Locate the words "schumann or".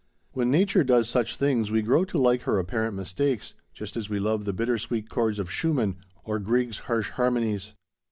5.51-6.39